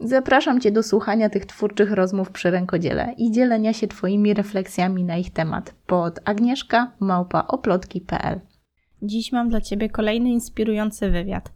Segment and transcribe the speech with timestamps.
[0.00, 5.16] Zapraszam Cię do słuchania tych twórczych rozmów przy rękodziele i dzielenia się Twoimi refleksjami na
[5.16, 8.40] ich temat pod agnieszka małpaoplotki.pl.
[9.02, 11.52] Dziś mam dla Ciebie kolejny inspirujący wywiad.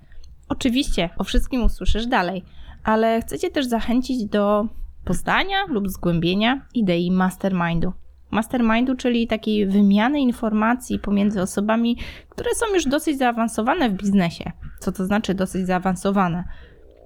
[0.49, 2.45] Oczywiście o wszystkim usłyszysz dalej,
[2.85, 4.67] ale chcę Cię też zachęcić do
[5.05, 7.93] poznania lub zgłębienia idei mastermindu.
[8.31, 11.97] Mastermindu, czyli takiej wymiany informacji pomiędzy osobami,
[12.29, 14.53] które są już dosyć zaawansowane w biznesie.
[14.81, 16.45] Co to znaczy dosyć zaawansowane?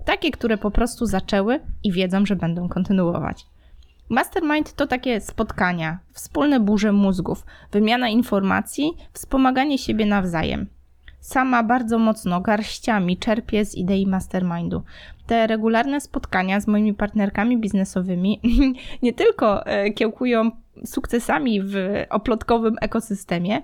[0.07, 3.47] Takie, które po prostu zaczęły i wiedzą, że będą kontynuować.
[4.09, 10.67] Mastermind to takie spotkania, wspólne burze mózgów, wymiana informacji, wspomaganie siebie nawzajem.
[11.21, 14.83] Sama bardzo mocno garściami czerpię z idei mastermindu.
[15.27, 18.41] Te regularne spotkania z moimi partnerkami biznesowymi
[19.03, 20.51] nie tylko e, kiełkują
[20.85, 21.75] sukcesami w
[22.11, 23.63] oplotkowym ekosystemie,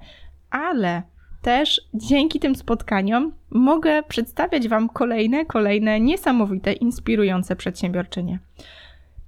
[0.51, 1.03] ale
[1.43, 8.39] też dzięki tym spotkaniom mogę przedstawiać Wam kolejne, kolejne niesamowite, inspirujące przedsiębiorczynie.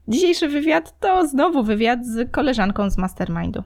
[0.09, 3.63] Dzisiejszy wywiad to znowu wywiad z koleżanką z Mastermindu.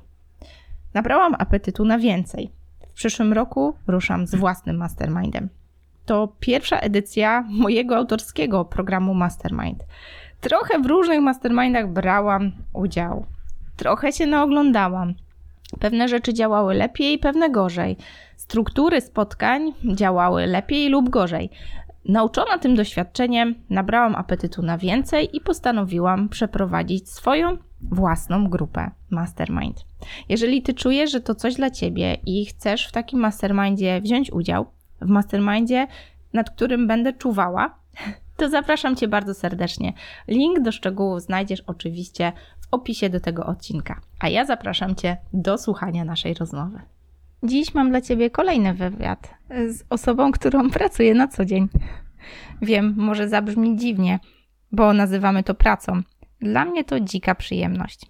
[0.94, 2.50] Nabrałam apetytu na więcej.
[2.88, 5.48] W przyszłym roku ruszam z własnym Mastermindem.
[6.06, 9.84] To pierwsza edycja mojego autorskiego programu Mastermind.
[10.40, 13.26] Trochę w różnych mastermindach brałam udział.
[13.76, 15.14] Trochę się naoglądałam.
[15.80, 17.96] Pewne rzeczy działały lepiej, pewne gorzej.
[18.36, 21.50] Struktury spotkań działały lepiej lub gorzej.
[22.04, 29.84] Nauczona tym doświadczeniem, nabrałam apetytu na więcej i postanowiłam przeprowadzić swoją własną grupę Mastermind.
[30.28, 34.66] Jeżeli ty czujesz, że to coś dla ciebie i chcesz w takim mastermindzie wziąć udział,
[35.00, 35.86] w mastermindzie,
[36.32, 37.78] nad którym będę czuwała,
[38.36, 39.92] to zapraszam cię bardzo serdecznie.
[40.28, 42.32] Link do szczegółów znajdziesz oczywiście
[42.70, 44.00] opisie do tego odcinka.
[44.20, 46.80] A ja zapraszam cię do słuchania naszej rozmowy.
[47.42, 51.68] Dziś mam dla Ciebie kolejny wywiad z osobą, którą pracuję na co dzień.
[52.62, 54.18] Wiem, może zabrzmi dziwnie,
[54.72, 56.02] bo nazywamy to pracą.
[56.40, 58.00] Dla mnie to dzika przyjemność.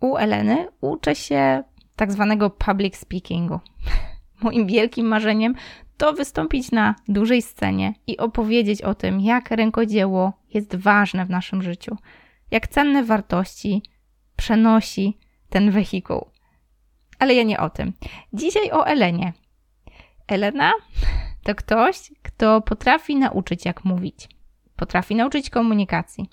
[0.00, 1.62] U Eleny uczę się
[1.96, 3.60] tak zwanego public speakingu.
[4.42, 5.54] Moim wielkim marzeniem
[5.96, 11.62] to wystąpić na dużej scenie i opowiedzieć o tym, jak rękodzieło jest ważne w naszym
[11.62, 11.96] życiu,
[12.52, 13.82] jak cenne wartości
[14.36, 15.18] przenosi
[15.50, 16.26] ten wehikuł.
[17.18, 17.92] Ale ja nie o tym.
[18.32, 19.32] Dzisiaj o Elenie.
[20.28, 20.72] Elena
[21.44, 24.28] to ktoś, kto potrafi nauczyć, jak mówić.
[24.76, 26.30] Potrafi nauczyć komunikacji.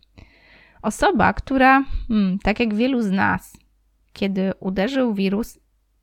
[0.81, 3.57] Osoba, która, hmm, tak jak wielu z nas,
[4.13, 5.59] kiedy uderzył wirus,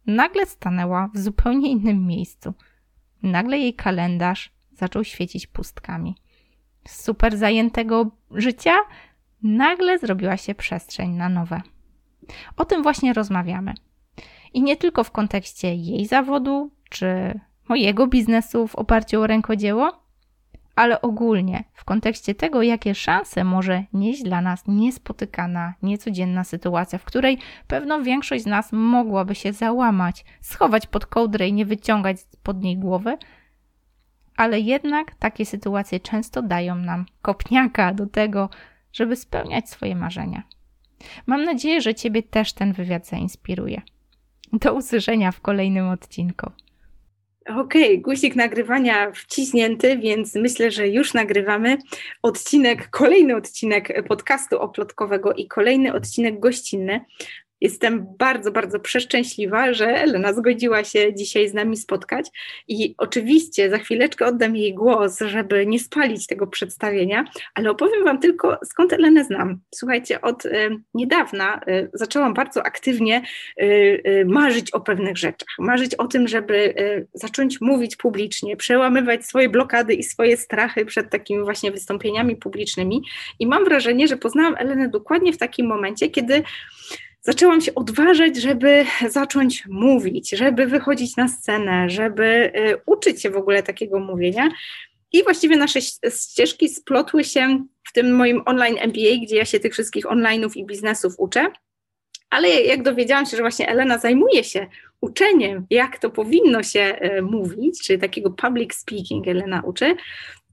[0.07, 2.55] nagle stanęła w zupełnie innym miejscu.
[3.23, 6.15] Nagle jej kalendarz zaczął świecić pustkami.
[6.89, 8.77] Super zajętego życia
[9.47, 11.63] nagle zrobiła się przestrzeń na nowe.
[12.57, 13.75] O tym właśnie rozmawiamy.
[14.55, 20.07] I nie tylko w kontekście jej zawodu czy mojego biznesu w oparciu o rękodzieło,
[20.77, 27.05] ale ogólnie w kontekście tego, jakie szanse może nieść dla nas niespotykana, niecodzienna sytuacja, w
[27.05, 32.63] której pewno większość z nas mogłaby się załamać, schować pod kołdrę i nie wyciągać pod
[32.63, 33.19] niej głowy,
[34.37, 38.49] ale jednak takie sytuacje często dają nam kopniaka do tego,
[38.97, 40.43] żeby spełniać swoje marzenia.
[41.27, 43.83] Mam nadzieję, że Ciebie też ten wywiad zainspiruje.
[44.53, 46.51] Do usłyszenia w kolejnym odcinku.
[47.47, 51.79] Okej, okay, guzik nagrywania wciśnięty, więc myślę, że już nagrywamy
[52.23, 57.05] odcinek, kolejny odcinek podcastu oplotkowego i kolejny odcinek gościnny.
[57.67, 62.27] Jestem bardzo, bardzo przeszczęśliwa, że Elena zgodziła się dzisiaj z nami spotkać
[62.69, 68.21] i oczywiście za chwileczkę oddam jej głos, żeby nie spalić tego przedstawienia, ale opowiem Wam
[68.21, 69.61] tylko skąd Elenę znam.
[69.75, 70.51] Słuchajcie, od y,
[70.95, 73.23] niedawna y, zaczęłam bardzo aktywnie
[73.63, 76.75] y, marzyć o pewnych rzeczach, marzyć o tym, żeby
[77.15, 83.03] zacząć mówić publicznie, przełamywać swoje blokady i swoje strachy przed takimi właśnie wystąpieniami publicznymi
[83.39, 86.43] i mam wrażenie, że poznałam Elenę dokładnie w takim momencie, kiedy
[87.27, 93.37] zaczęłam się odważać, żeby zacząć mówić, żeby wychodzić na scenę, żeby y, uczyć się w
[93.37, 94.49] ogóle takiego mówienia.
[95.13, 95.81] I właściwie nasze
[96.11, 100.67] ścieżki splotły się w tym moim online MBA, gdzie ja się tych wszystkich online'ów i
[100.67, 101.47] biznesów uczę.
[102.31, 104.67] Ale jak dowiedziałam się, że właśnie Elena zajmuje się
[105.01, 109.97] uczeniem, jak to powinno się y, mówić, czyli takiego public speaking Elena uczy,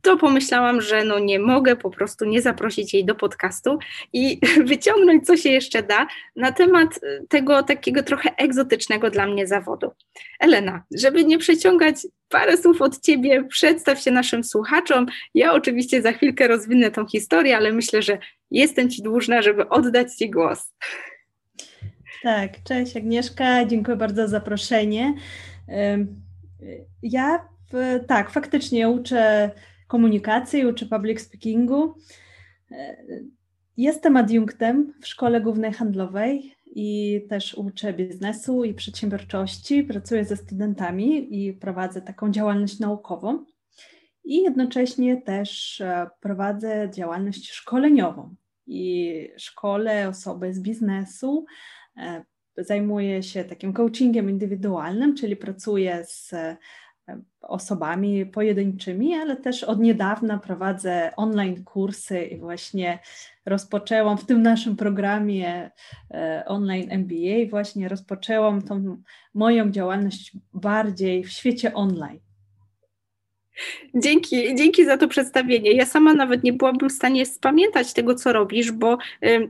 [0.03, 3.79] to pomyślałam, że no nie mogę po prostu nie zaprosić jej do podcastu
[4.13, 9.91] i wyciągnąć, co się jeszcze da na temat tego takiego trochę egzotycznego dla mnie zawodu.
[10.39, 11.95] Elena, żeby nie przeciągać
[12.29, 15.05] parę słów od Ciebie, przedstaw się naszym słuchaczom.
[15.33, 18.17] Ja oczywiście za chwilkę rozwinę tą historię, ale myślę, że
[18.51, 20.73] jestem Ci dłużna, żeby oddać Ci głos.
[22.23, 25.13] Tak, cześć Agnieszka, dziękuję bardzo za zaproszenie.
[27.03, 27.47] Ja
[28.07, 29.51] tak, faktycznie uczę
[29.93, 31.93] komunikacji, uczę public speakingu.
[33.77, 39.83] Jestem adiunktem w Szkole Głównej Handlowej i też uczę biznesu i przedsiębiorczości.
[39.83, 43.45] Pracuję ze studentami i prowadzę taką działalność naukową.
[44.23, 48.35] I jednocześnie też e, prowadzę działalność szkoleniową
[48.67, 51.45] i szkole osoby z biznesu.
[51.97, 52.23] E,
[52.57, 56.33] zajmuję się takim coachingiem indywidualnym, czyli pracuję z
[57.41, 62.99] osobami pojedynczymi, ale też od niedawna prowadzę online kursy i właśnie
[63.45, 65.71] rozpoczęłam w tym naszym programie
[66.11, 68.97] e, online MBA, właśnie rozpoczęłam tą
[69.33, 72.19] moją działalność bardziej w świecie online.
[73.95, 75.71] Dzięki, dzięki za to przedstawienie.
[75.71, 78.97] Ja sama nawet nie byłabym w stanie spamiętać tego, co robisz, bo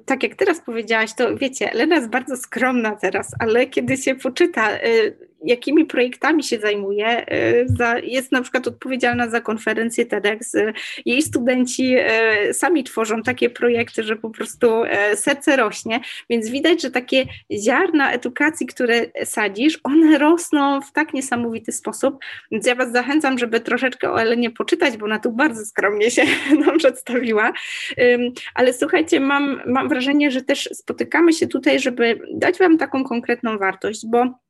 [0.06, 4.78] tak jak teraz powiedziałaś, to wiecie, Lena jest bardzo skromna teraz, ale kiedy się poczyta,
[4.78, 7.08] y, jakimi projektami się zajmuje.
[7.08, 10.56] E, za, jest na przykład odpowiedzialna za konferencję TEDx.
[10.56, 10.74] E,
[11.06, 14.68] jej studenci e, sami tworzą takie projekty, że po prostu
[15.16, 16.00] serce rośnie,
[16.30, 22.18] więc widać, że takie ziarna edukacji, które sadzisz, one rosną w tak niesamowity sposób.
[22.52, 26.24] Więc ja Was zachęcam, żeby troszeczkę o Elenie poczytać, bo ona tu bardzo skromnie się
[26.66, 27.54] nam przedstawiła.
[28.56, 33.58] Ale słuchajcie, mam, mam wrażenie, że też spotykamy się tutaj, żeby dać Wam taką konkretną
[33.58, 34.44] wartość, bo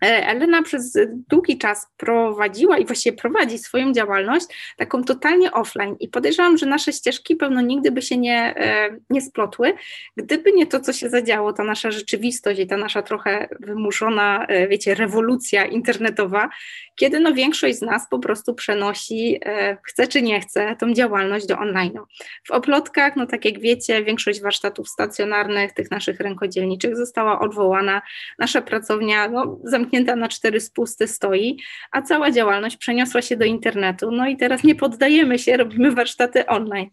[0.00, 0.98] Elena przez
[1.30, 6.92] długi czas prowadziła i właściwie prowadzi swoją działalność taką totalnie offline i podejrzewam, że nasze
[6.92, 9.72] ścieżki pewno nigdy by się nie, e, nie splotły,
[10.16, 14.68] gdyby nie to, co się zadziało, ta nasza rzeczywistość i ta nasza trochę wymuszona, e,
[14.68, 16.48] wiecie, rewolucja internetowa,
[16.96, 19.40] kiedy no większość z nas po prostu przenosi,
[19.82, 22.00] chce czy nie chce, tą działalność do online'u.
[22.44, 28.02] W oplotkach, no tak jak wiecie, większość warsztatów stacjonarnych, tych naszych rękodzielniczych została odwołana.
[28.38, 31.56] Nasza pracownia, no zamknięta zamknięta na cztery spusty stoi,
[31.92, 34.10] a cała działalność przeniosła się do internetu.
[34.10, 36.90] No i teraz nie poddajemy się, robimy warsztaty online.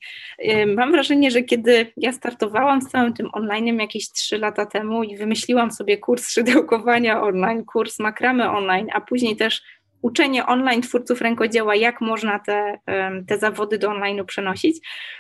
[0.76, 5.18] Mam wrażenie, że kiedy ja startowałam z całym tym online jakieś trzy lata temu i
[5.18, 9.62] wymyśliłam sobie kurs szydełkowania online, kurs makramy online, a później też
[10.02, 12.80] uczenie online twórców rękodzieła, jak można te,
[13.28, 14.78] te zawody do online'u przenosić,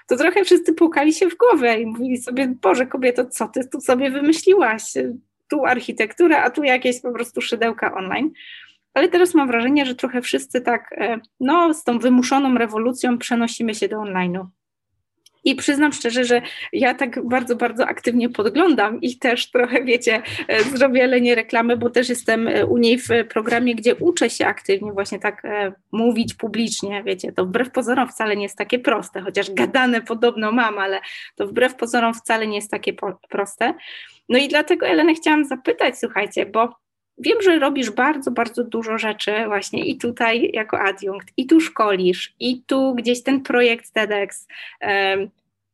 [0.07, 3.81] to trochę wszyscy pukali się w głowę i mówili sobie, Boże kobieto, co ty tu
[3.81, 4.83] sobie wymyśliłaś?
[5.49, 8.31] Tu architekturę, a tu jakieś po prostu szydełka online.
[8.97, 13.75] Ale teraz mam wrażenie, że trochę wszyscy tak, e, no, z tą wymuszoną rewolucją przenosimy
[13.75, 14.45] się do online'u.
[15.43, 16.41] I przyznam szczerze, że
[16.73, 21.89] ja tak bardzo, bardzo aktywnie podglądam i też trochę, wiecie, e, zrobię lenie reklamy, bo
[21.89, 25.43] też jestem e, u niej w programie, gdzie uczę się aktywnie właśnie tak
[25.91, 30.79] mówić publicznie, wiecie, to wbrew pozorom wcale nie jest takie proste, chociaż gadane podobno mam,
[30.79, 30.99] ale
[31.35, 32.93] to wbrew pozorom wcale nie jest takie
[33.29, 33.73] proste.
[34.29, 36.75] No i dlatego, Elena, chciałam zapytać, słuchajcie, bo
[37.17, 42.35] wiem, że robisz bardzo, bardzo dużo rzeczy właśnie i tutaj jako adiunkt, i tu szkolisz,
[42.39, 44.47] i tu gdzieś ten projekt TEDx.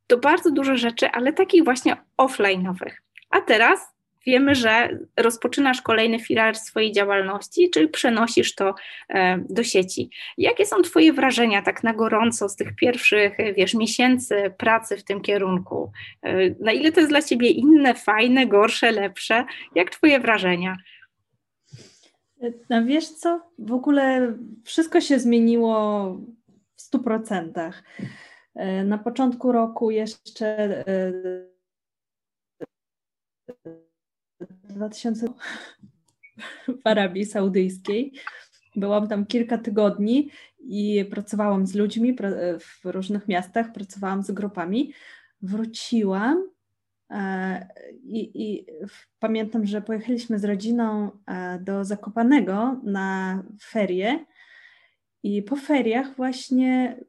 [0.08, 2.94] To bardzo dużo rzeczy, ale takich właśnie offline'owych.
[3.30, 3.93] A teraz
[4.26, 8.76] wiemy, że rozpoczynasz kolejny filar swojej działalności, czyli przenosisz to
[9.10, 10.10] e, do sieci.
[10.38, 15.22] Jakie są Twoje wrażenia tak na gorąco z tych pierwszych, wiesz, miesięcy pracy w tym
[15.22, 15.92] kierunku?
[16.22, 19.46] E, na ile to jest dla Ciebie inne, fajne, gorsze, lepsze?
[19.76, 20.78] Jak Twoje wrażenia?
[22.70, 26.04] No wiesz co, w ogóle wszystko się zmieniło
[26.76, 27.84] w stu procentach.
[28.56, 30.84] E, na początku roku jeszcze
[34.64, 35.28] 2000
[36.68, 38.14] w Arabii Saudyjskiej.
[38.76, 42.16] Byłam tam kilka tygodni i pracowałam z ludźmi
[42.60, 44.94] w różnych miastach, pracowałam z grupami.
[45.42, 46.50] Wróciłam
[47.10, 47.68] e,
[48.04, 48.66] i, i
[49.20, 54.26] pamiętam, że pojechaliśmy z rodziną e, do Zakopanego na ferie
[55.24, 57.00] i po feriach właśnie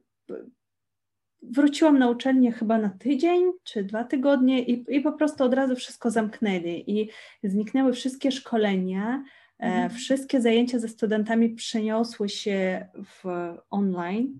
[1.51, 5.75] wróciłam na uczelnię chyba na tydzień czy dwa tygodnie i, i po prostu od razu
[5.75, 7.09] wszystko zamknęli i
[7.43, 9.23] zniknęły wszystkie szkolenia,
[9.59, 9.89] e, mhm.
[9.89, 13.23] wszystkie zajęcia ze studentami przeniosły się w
[13.69, 14.39] online.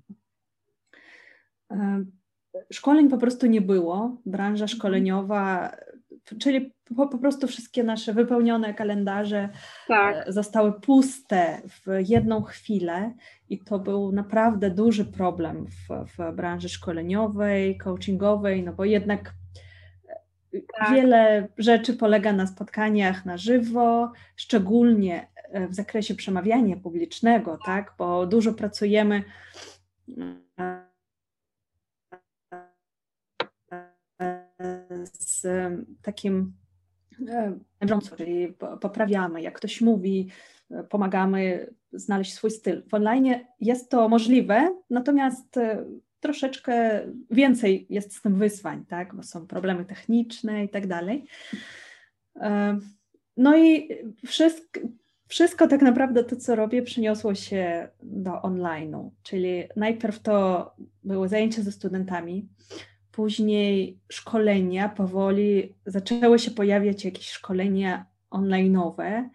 [1.71, 2.05] E,
[2.73, 4.21] szkoleń po prostu nie było.
[4.25, 4.77] Branża mhm.
[4.77, 5.71] szkoleniowa
[6.39, 9.49] czyli po, po prostu wszystkie nasze wypełnione kalendarze
[9.87, 10.27] Tak.
[10.27, 13.13] e, zostały puste w jedną chwilę
[13.49, 19.33] i to był naprawdę duży problem w, w branży szkoleniowej, coachingowej, no bo jednak
[20.53, 20.91] e, Tak.
[20.91, 28.25] wiele rzeczy polega na spotkaniach na żywo, szczególnie e, w zakresie przemawiania publicznego, tak, bo
[28.25, 29.23] dużo pracujemy
[35.03, 35.47] z
[36.01, 36.53] takim
[37.81, 40.29] bieżąco, czyli po- poprawiamy, jak ktoś mówi,
[40.71, 42.83] e, pomagamy znaleźć swój styl.
[42.89, 45.85] W online jest to możliwe, natomiast e,
[46.19, 49.15] troszeczkę więcej jest z tym wyzwań, tak?
[49.15, 51.25] bo są problemy techniczne i tak dalej.
[52.35, 52.79] E,
[53.37, 53.89] No i
[54.25, 54.79] wszystko,
[55.27, 60.71] wszystko tak naprawdę to, co robię, przeniosło się do online'u, czyli najpierw to
[61.03, 62.47] były zajęcia ze studentami,
[63.15, 69.29] Później szkolenia, powoli zaczęły się pojawiać jakieś szkolenia online'owe.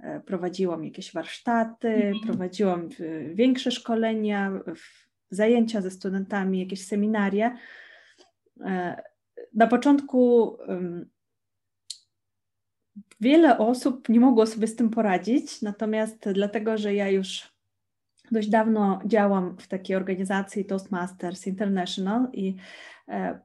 [0.00, 2.14] E, Prowadziłam jakieś warsztaty, Mhm.
[2.26, 4.52] prowadziłam e, większe szkolenia,
[5.30, 7.56] zajęcia ze studentami, jakieś seminaria.
[8.60, 9.02] E,
[9.54, 10.56] Na początku
[13.20, 17.53] wiele osób nie mogło sobie z tym poradzić, natomiast dlatego, że ja już
[18.30, 22.56] dość dawno działam w takiej organizacji Toastmasters International i
[23.08, 23.40] e,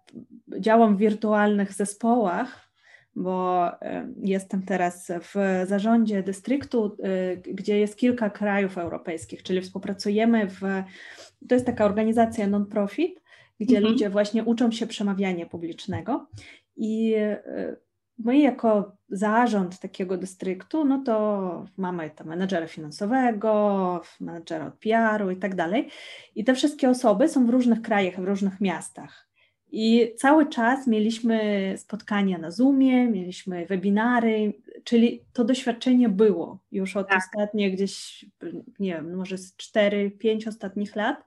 [0.59, 2.69] działam w wirtualnych zespołach,
[3.15, 10.48] bo e, jestem teraz w zarządzie dystryktu, e, gdzie jest kilka krajów europejskich, czyli współpracujemy
[10.48, 10.59] w.
[11.50, 13.21] To jest taka organizacja non-profit,
[13.59, 13.93] gdzie Mhm.
[13.93, 16.27] ludzie właśnie uczą się przemawiania publicznego.
[16.77, 17.75] I e,
[18.19, 25.38] my, jako zarząd takiego dystryktu, no to mamy tam menedżera finansowego, menedżera od PR-u i
[25.38, 25.89] tak dalej.
[26.35, 29.29] I te wszystkie osoby są w różnych krajach, w różnych miastach.
[29.71, 37.07] I cały czas mieliśmy spotkania na Zoomie, mieliśmy webinary, czyli to doświadczenie było już od
[37.07, 37.17] Tak.
[37.17, 38.25] ostatnich gdzieś,
[38.79, 41.25] nie wiem, może z 4-5 ostatnich lat.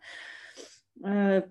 [1.04, 1.42] E,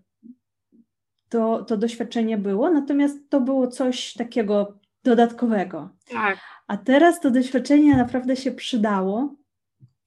[1.30, 5.90] To, to doświadczenie było, natomiast to było coś takiego dodatkowego.
[6.10, 6.38] Tak.
[6.68, 9.36] A teraz to doświadczenie naprawdę się przydało.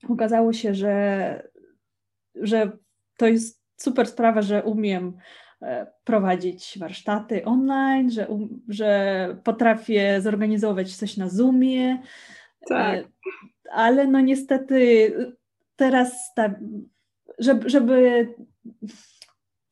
[0.09, 1.49] Okazało się, że,
[2.35, 2.73] że
[3.17, 5.17] to jest super sprawa, że umiem
[5.63, 12.03] e, prowadzić warsztaty online, że, um, że potrafię zorganizować coś na Zoomie.
[12.69, 12.99] Tak.
[12.99, 13.05] E,
[13.73, 15.13] Ale no niestety
[15.77, 16.55] teraz, ta,
[17.39, 18.29] żeby, żeby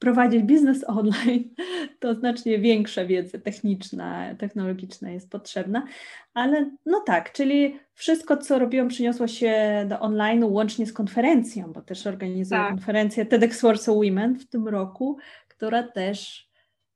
[0.03, 1.55] prowadzić biznes online,
[1.99, 5.87] to znacznie większa wiedza techniczna, technologiczna jest potrzebna,
[6.35, 11.83] ale no tak, czyli wszystko, co robiłam, przyniosło się do online, łącznie z konferencją, bo
[11.83, 12.71] też organizuję Tak.
[12.71, 15.19] konferencję TEDx Warsaw Women w tym roku,
[15.49, 16.49] która też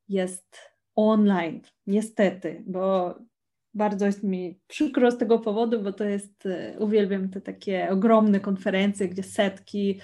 [0.08, 0.58] jest
[0.96, 3.14] online, niestety, bo
[3.74, 8.40] bardzo jest mi przykro z tego powodu, bo to jest, e, uwielbiam te takie ogromne
[8.40, 10.00] konferencje, gdzie setki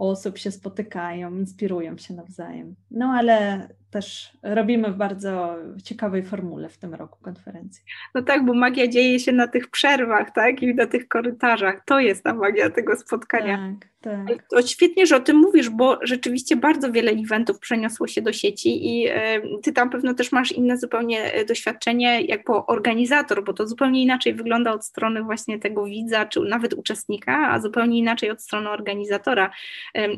[0.00, 2.74] osób się spotykają, inspirują się nawzajem.
[2.90, 7.84] No ale też robimy w bardzo ciekawej formule w tym roku konferencji.
[8.14, 10.62] No tak, bo magia dzieje się na tych przerwach, tak?
[10.62, 11.84] I na tych korytarzach.
[11.84, 13.74] To jest ta magia tego spotkania.
[14.00, 14.46] Tak, tak.
[14.50, 18.86] To świetnie, że o tym mówisz, bo rzeczywiście bardzo wiele eventów przeniosło się do sieci
[18.86, 23.66] i e, ty tam pewno też masz inne zupełnie e, doświadczenie jako organizator, bo to
[23.66, 28.42] zupełnie inaczej wygląda od strony właśnie tego widza, czy nawet uczestnika, a zupełnie inaczej od
[28.42, 29.50] strony organizatora.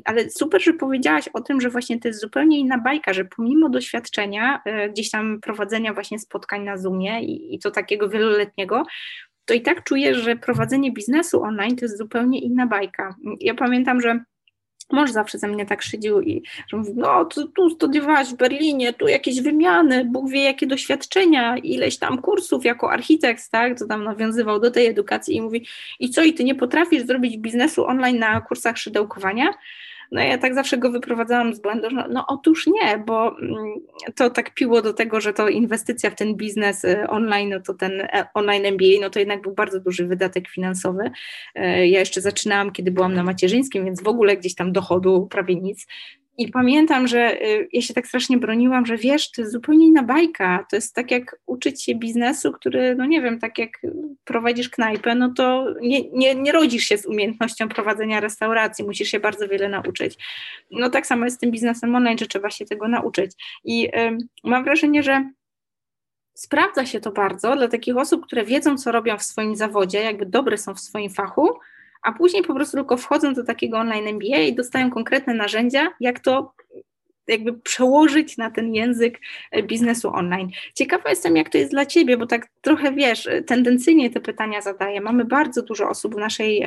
[0.05, 3.62] Ale super, że powiedziałaś o tym, że właśnie to jest zupełnie inna bajka, że pomimo
[3.69, 8.83] doświadczenia e, gdzieś tam prowadzenia właśnie spotkań na Zoomie i, i to takiego wieloletniego,
[9.45, 13.15] to i tak czuję, że prowadzenie biznesu online to jest zupełnie inna bajka.
[13.41, 14.25] Ja pamiętam, że
[14.93, 18.93] mąż zawsze ze mnie tak szydził i że mówił, no tu, tu studiowałaś w Berlinie,
[18.93, 24.05] tu jakieś wymiany, Bóg wie jakie doświadczenia, ileś tam kursów jako architekt, tak, co tam
[24.05, 25.67] nawiązywał do tej edukacji i mówi,
[26.01, 29.55] i co, i ty nie potrafisz zrobić biznesu online na kursach szydełkowania?
[30.13, 33.57] No ja tak zawsze go wyprowadzałam z błędu, no, no otóż nie, bo mm,
[34.17, 37.75] to tak piło do tego, że to inwestycja w ten biznes y, online, no to
[37.75, 41.11] ten e, online MBA, no to jednak był bardzo duży wydatek finansowy.
[41.55, 45.55] E, Ja jeszcze zaczynałam, kiedy byłam na macierzyńskim, więc w ogóle gdzieś tam dochodu prawie
[45.55, 45.87] nic.
[46.39, 50.03] I pamiętam, że y, ja się tak strasznie broniłam, że wiesz, to jest zupełnie inna
[50.03, 50.67] bajka.
[50.71, 53.71] To jest tak jak uczyć się biznesu, który, no nie wiem, tak jak
[54.25, 59.21] prowadzisz knajpę, no to nie, nie, nie rodzisz się z umiejętnością prowadzenia restauracji, musisz się
[59.21, 60.19] bardzo wiele nauczyć.
[60.71, 63.33] No tak samo jest z tym biznesem online, że trzeba się tego nauczyć.
[63.65, 65.31] I y, mam wrażenie, że
[66.35, 70.27] sprawdza się to bardzo dla takich osób, które wiedzą, co robią w swoim zawodzie, jakby
[70.27, 71.51] dobre są w swoim fachu,
[72.03, 76.21] a później po prostu tylko wchodzą do takiego online MBA i dostają konkretne narzędzia, jak
[76.21, 76.55] to
[77.29, 80.51] jakby przełożyć na ten język e, biznesu online.
[80.75, 85.01] Ciekawa jestem, jak to jest dla Ciebie, bo tak trochę wiesz, tendencyjnie te pytania zadaję.
[85.01, 86.67] Mamy bardzo dużo osób w naszej,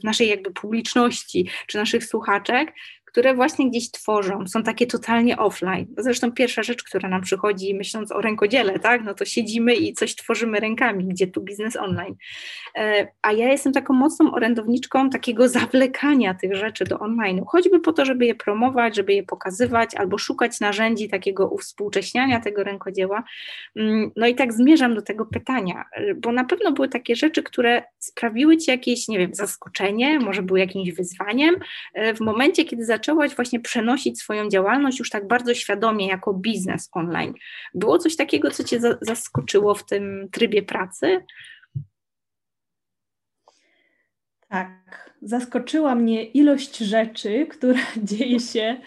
[0.00, 2.72] w naszej jakby publiczności czy naszych słuchaczek,
[3.10, 5.86] które właśnie gdzieś tworzą, są takie totalnie offline.
[5.98, 10.16] Zresztą pierwsza rzecz, która nam przychodzi myśląc o rękodziele, tak, no to siedzimy i coś
[10.16, 12.14] tworzymy rękami, gdzie tu biznes online.
[12.76, 17.92] E, a ja jestem taką mocną orędowniczką takiego zawlekania tych rzeczy do online, choćby po
[17.92, 23.22] to, żeby je promować, żeby je pokazywać, albo szukać narzędzi takiego uwspółcześniania tego rękodzieła.
[23.76, 25.84] Mm, no i tak zmierzam do tego pytania,
[26.16, 30.60] bo na pewno były takie rzeczy, które sprawiły Ci jakieś, nie wiem, zaskoczenie, może były
[30.60, 31.56] jakimś wyzwaniem
[31.94, 32.99] e, w momencie, kiedy zaczęłaś
[33.36, 37.34] właśnie przenosić swoją działalność już tak bardzo świadomie jako biznes online.
[37.74, 41.24] Było coś takiego, co Cię zaskoczyło w tym trybie pracy?
[44.48, 47.80] Tak, zaskoczyła mnie ilość rzeczy, która
[48.10, 48.80] dzieje się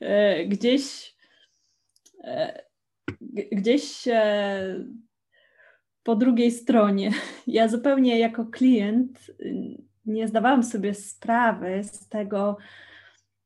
[0.00, 1.14] e, gdzieś,
[2.24, 2.62] e,
[3.52, 4.84] gdzieś e,
[6.02, 7.10] po drugiej stronie.
[7.46, 9.30] Ja zupełnie jako klient
[10.06, 12.56] nie zdawałam sobie sprawy z tego,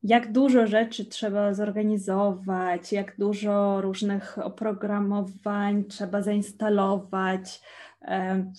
[0.03, 7.61] jak dużo rzeczy trzeba zorganizować, jak dużo różnych oprogramowań trzeba zainstalować,
[8.03, 8.53] e,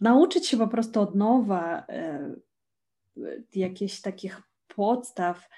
[0.00, 2.34] nauczyć się po prostu od nowa e,
[3.54, 5.48] jakichś takich podstaw.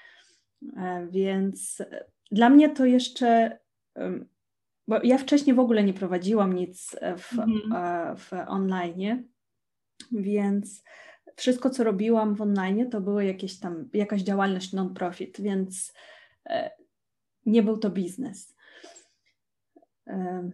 [0.77, 1.81] E, więc
[2.31, 3.59] dla mnie to jeszcze,
[4.87, 8.17] bo ja wcześniej w ogóle nie prowadziłam nic w, mhm.
[8.17, 9.23] w online,
[10.11, 10.83] więc
[11.35, 15.93] wszystko, co robiłam w online, to były jakieś tam, jakaś działalność non-profit, więc
[16.45, 16.71] e,
[17.45, 18.55] nie był to biznes.
[20.07, 20.49] E,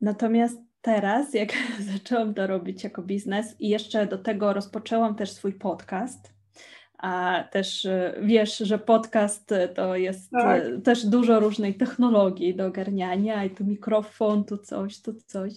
[0.00, 1.52] natomiast teraz, jak
[1.92, 6.34] zaczęłam to robić jako biznes i jeszcze do tego rozpoczęłam też swój podcast,
[6.98, 10.62] a też e, wiesz, że podcast to jest tak.
[10.84, 15.52] też dużo różnej technologii do ogarniania i tu mikrofon, tu coś, tu coś.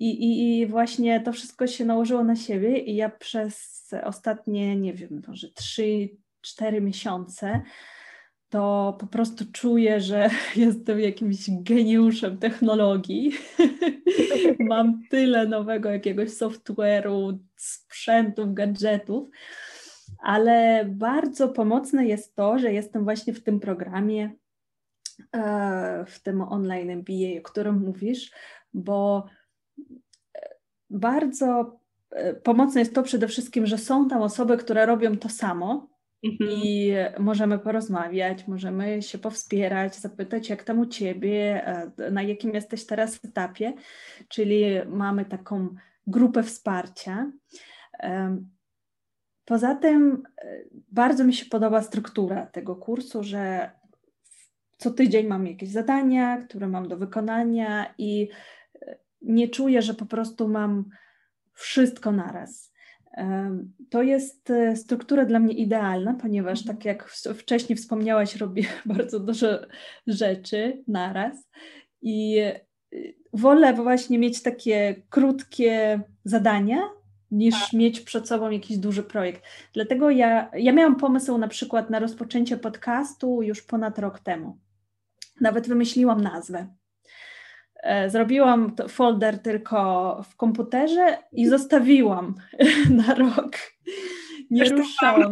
[0.00, 4.94] I, i, I właśnie to wszystko się nałożyło na siebie i ja przez ostatnie, nie
[4.94, 7.62] wiem, może 3-4 miesiące
[8.50, 13.32] to po prostu czuję, że jestem jakimś geniuszem technologii.
[14.58, 19.28] Mam tyle nowego jakiegoś software'u, sprzętów, gadżetów,
[20.18, 24.30] ale bardzo pomocne jest to, że jestem właśnie w tym programie,
[25.32, 28.30] e, w tym online MBA, o którym mówisz,
[28.74, 29.26] bo
[30.90, 31.78] bardzo
[32.10, 35.88] e, pomocne jest to przede wszystkim, że są tam osoby, które robią to samo
[36.24, 36.50] mhm.
[36.50, 42.86] i możemy porozmawiać, możemy się powspierać, zapytać, jak tam u ciebie, e, na jakim jesteś
[42.86, 43.72] teraz etapie,
[44.28, 45.74] czyli mamy taką
[46.06, 47.32] grupę wsparcia.
[49.48, 53.70] Poza tym e, bardzo mi się podoba struktura tego kursu, że
[54.78, 58.28] co tydzień mam jakieś zadania, które mam do wykonania i
[59.22, 60.84] nie czuję, że po prostu mam
[61.54, 62.72] wszystko naraz.
[63.90, 69.46] To jest e, struktura dla mnie idealna, ponieważ tak jak wcześniej wspomniałaś, robię bardzo dużo
[70.06, 71.48] rzeczy naraz
[72.02, 72.60] i e,
[73.32, 76.78] wolę właśnie mieć takie krótkie zadania,
[77.30, 77.72] niż tak.
[77.72, 79.42] mieć przed sobą jakiś duży projekt.
[79.72, 84.58] Dlatego ja, ja miałam pomysł na przykład na rozpoczęcie podcastu już ponad rok temu.
[85.40, 86.66] Nawet wymyśliłam nazwę.
[87.82, 92.34] E, zrobiłam folder tylko w komputerze i zostawiłam
[93.06, 93.50] na rok.
[94.50, 95.30] Nie ruszałam.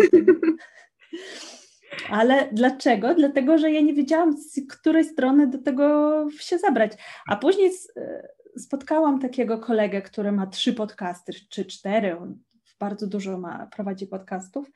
[2.10, 3.14] Ale dlaczego?
[3.14, 6.92] Dlatego, że ja nie wiedziałam, z której strony do tego się zabrać.
[7.28, 8.28] A później e,
[8.58, 12.38] spotkałam takiego kolegę, który ma trzy podcasty, czy cztery, on
[12.80, 14.70] bardzo dużo ma, prowadzi podcastów.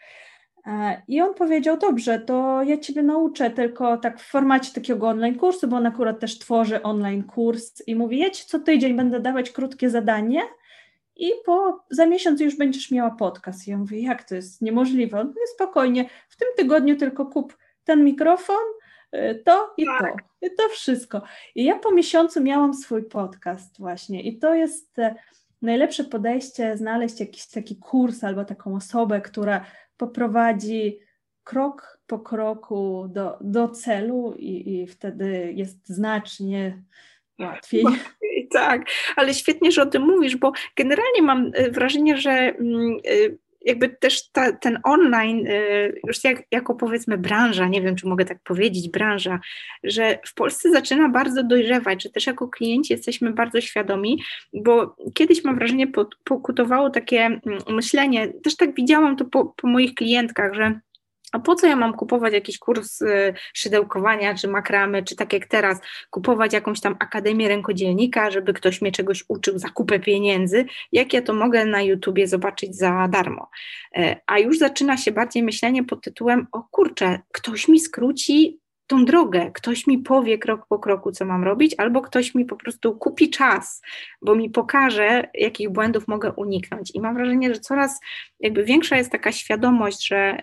[0.71, 5.39] E, I on powiedział, dobrze, to ja Ciebie nauczę tylko tak w formacie takiego online
[5.39, 9.21] kursu, bo on akurat też tworzy online kurs i mówi, ja Ci co tydzień będę
[9.21, 10.43] dawać krótkie zadanie
[11.17, 13.69] i po, za miesiąc już będziesz miała podcast.
[13.69, 15.21] I ja mówię, jak to jest niemożliwe?
[15.21, 18.65] On mówi, spokojnie, w tym tygodniu tylko kup ten mikrofon,
[19.15, 20.15] y, to i to, tak.
[20.43, 21.23] i to wszystko.
[21.55, 25.15] I ja po miesiącu miałam swój podcast właśnie i to jest e,
[25.63, 29.65] najlepsze podejście, znaleźć jakiś taki kurs albo taką osobę, która
[30.01, 30.99] poprowadzi
[31.45, 36.83] krok po kroku do, do celu i, i wtedy jest znacznie
[37.39, 37.85] łatwiej.
[38.53, 38.83] Tak,
[39.17, 43.11] ale świetnie, że o tym mówisz, bo generalnie mam e, wrażenie, że mm, e,
[43.63, 48.25] jakby też ta, ten online, e, już jak, jako powiedzmy branża, nie wiem czy mogę
[48.25, 49.41] tak powiedzieć, branża,
[49.85, 55.45] że w Polsce zaczyna bardzo dojrzewać, że też jako klienci jesteśmy bardzo świadomi, bo kiedyś
[55.45, 55.87] mam wrażenie
[56.25, 60.81] pokutowało takie mm, myślenie, też tak widziałam to po, po moich klientkach, że
[61.33, 65.47] a po co ja mam kupować jakiś kurs y, szydełkowania, czy makramy, czy tak jak
[65.47, 71.13] teraz, kupować jakąś tam akademię rękodzielnika, żeby ktoś mnie czegoś uczył za kupę pieniędzy, jak
[71.13, 73.49] ja to mogę na YouTubie zobaczyć za darmo.
[73.97, 78.61] E, a już zaczyna się bardziej myślenie pod tytułem, o kurczę, ktoś mi skróci
[78.91, 79.51] tą drogę.
[79.55, 83.31] Ktoś mi powie krok po kroku, co mam robić, albo ktoś mi po prostu kupi
[83.31, 83.83] czas,
[84.23, 86.95] bo mi pokaże, jakich błędów mogę uniknąć.
[86.95, 88.01] I mam wrażenie, że coraz
[88.41, 90.43] jakby większa jest taka świadomość, że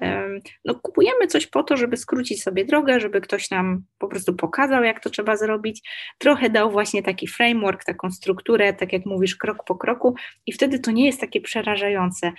[0.66, 4.84] no, kupujemy coś po to, żeby skrócić sobie drogę, żeby ktoś nam po prostu pokazał,
[4.84, 9.64] jak to trzeba zrobić, trochę dał właśnie taki framework, taką strukturę, tak jak mówisz, krok
[9.64, 12.32] po kroku, i wtedy to nie jest takie przerażające.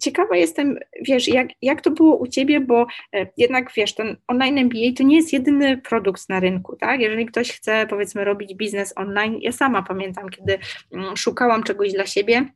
[0.00, 4.58] Ciekawa jestem, wiesz, jak, jak to było u ciebie, bo e, jednak wiesz, ten online
[4.58, 7.00] MBA to nie jest jedyny produkt na rynku, tak?
[7.00, 10.58] Jeżeli ktoś chce, powiedzmy, robić biznes online, ja sama pamiętam, kiedy
[10.92, 12.48] mm, szukałam czegoś dla siebie,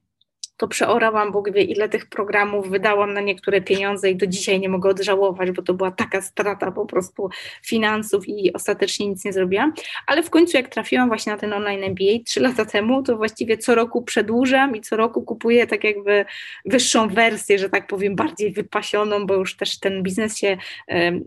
[0.61, 4.69] to przeorałam Bóg wie ile tych programów, wydałam na niektóre pieniądze i do dzisiaj nie
[4.69, 7.29] mogę odżałować, bo to była taka strata po prostu
[7.63, 9.73] finansów i ostatecznie nic nie zrobiłam.
[10.07, 13.59] Ale w końcu jak trafiłam właśnie na ten online MBA trzy lata temu, to właściwie
[13.59, 16.25] co roku przedłużam i co roku kupuję tak jakby
[16.65, 20.57] wyższą wersję, że tak powiem, bardziej wypasioną, bo już też ten biznes się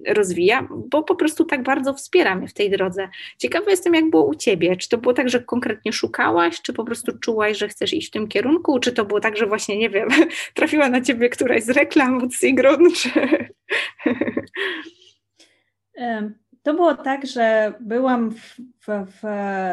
[0.08, 3.10] rozwija, bo po prostu tak bardzo wspiera mnie w tej drodze.
[3.38, 4.78] Ciekawa jestem, jak było u Ciebie.
[4.78, 8.12] Czy to było tak, że konkretnie szukałaś, czy po prostu czułaś, że chcesz iść w
[8.12, 10.10] tym kierunku, czy to było tak, że właśnie, nie wiem,
[10.56, 13.10] trafiła na ciebie któraś z reklam od Sigrun, czy...
[16.64, 19.22] To było tak, że byłam w, w, w,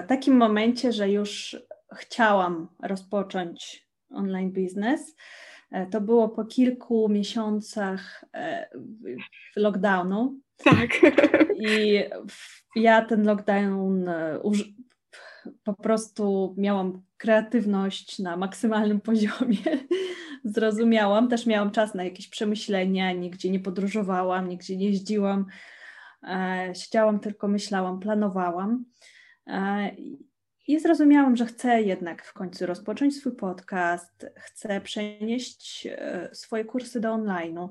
[0.06, 1.56] takim momencie, że już
[1.96, 5.16] chciałam rozpocząć online biznes.
[5.70, 8.68] E, to było po kilku miesiącach e,
[9.56, 10.40] lockdownu.
[10.64, 10.90] Tak.
[11.56, 12.04] I
[12.76, 14.38] ja ten lockdown e,
[15.64, 19.58] po prostu miałam kreatywność na maksymalnym poziomie.
[20.44, 25.46] Zrozumiałam, też miałam czas na jakieś przemyślenia, nigdzie nie podróżowałam, nigdzie nie jeździłam.
[26.22, 28.84] E, siedziałam, tylko myślałam, planowałam.
[29.46, 29.90] E,
[30.68, 37.00] I zrozumiałam, że chcę jednak w końcu rozpocząć swój podcast, chcę przenieść e, swoje kursy
[37.00, 37.68] do online'u.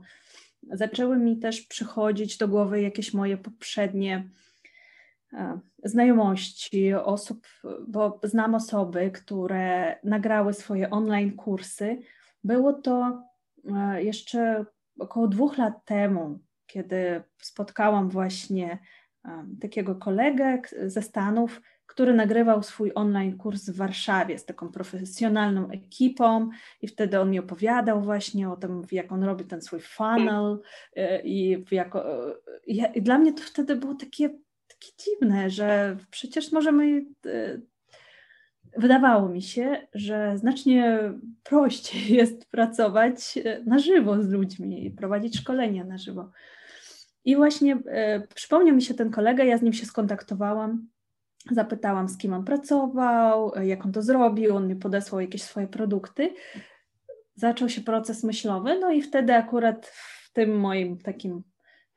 [0.72, 4.30] Zaczęły mi też przychodzić do głowy jakieś moje poprzednie
[5.84, 7.48] znajomości osób,
[7.88, 11.98] bo znam osoby, które nagrały swoje online kursy.
[12.44, 13.24] Było to
[13.76, 14.66] e, jeszcze
[15.00, 18.80] około dwóch lat temu, kiedy spotkałam właśnie
[19.26, 25.70] e, takiego kolegę ze Stanów, który nagrywał swój online kurs w Warszawie z taką profesjonalną
[25.70, 26.50] ekipą
[26.82, 30.60] i wtedy on mi opowiadał właśnie o tym, jak on robi ten swój funnel
[30.96, 31.66] e, i,
[32.94, 34.30] i dla mnie to wtedy było takie
[34.80, 37.06] takie dziwne, że przecież możemy.
[37.26, 37.60] E,
[38.78, 41.00] wydawało mi się, że znacznie
[41.44, 46.32] prościej jest pracować e, na żywo z ludźmi i prowadzić szkolenia na żywo.
[47.26, 50.88] I właśnie e, przypomniał mi się ten kolega, ja z nim się skontaktowałam,
[51.52, 56.34] zapytałam, z kim on pracował, jak on to zrobił, on mi podesłał jakieś swoje produkty.
[57.36, 61.44] Zaczął się proces myślowy, no i wtedy akurat w tym moim takim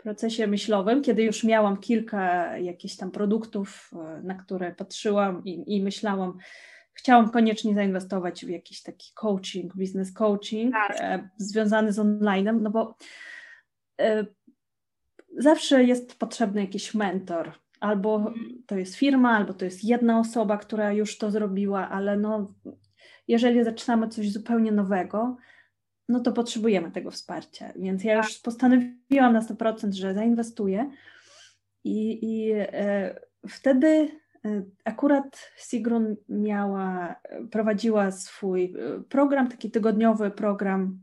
[0.03, 5.83] procesie myślowym, kiedy już miałam kilka jakichś tam produktów, e, na które patrzyłam i, i
[5.83, 6.39] myślałam,
[6.95, 10.97] chciałam koniecznie zainwestować w jakiś taki coaching, business coaching tak.
[11.01, 12.97] e, związany z online'em, no bo
[14.01, 14.27] e,
[15.39, 17.53] zawsze jest potrzebny jakiś mentor.
[17.81, 18.63] Albo mhm.
[18.67, 22.55] to jest firma, albo to jest jedna osoba, która już to zrobiła, ale no,
[23.29, 25.37] jeżeli zaczynamy coś zupełnie nowego,
[26.13, 27.73] no to potrzebujemy tego wsparcia.
[27.77, 30.91] Więc ja już postanowiłam na 100%, że zainwestuję
[31.85, 34.09] i, i e, wtedy
[34.45, 37.17] e, akurat Sigrun miała,
[37.51, 40.99] prowadziła swój e, program, taki tygodniowy program,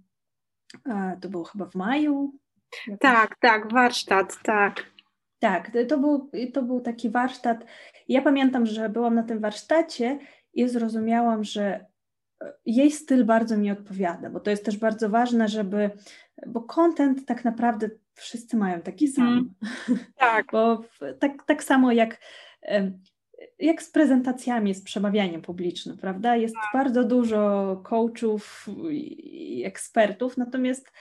[0.86, 2.34] e, to było chyba w maju.
[2.88, 3.00] Jakoś.
[3.00, 4.84] Tak, tak, warsztat, tak.
[5.40, 7.66] Tak, to był, to był taki warsztat.
[8.08, 10.20] Ja pamiętam, że byłam na tym warsztacie
[10.54, 11.86] i zrozumiałam, że
[12.66, 15.90] jej styl bardzo mi odpowiada, bo to jest też bardzo ważne, żeby,
[16.48, 19.28] bo content tak naprawdę wszyscy mają taki sam.
[19.28, 19.54] Mm,
[20.16, 20.48] tak.
[20.54, 20.84] bo
[21.20, 22.18] tak, tak samo jak,
[23.60, 26.36] jak z prezentacjami, z przemawianiem publicznym, prawda?
[26.36, 26.70] Jest tak.
[26.74, 30.92] bardzo dużo coachów i ekspertów, natomiast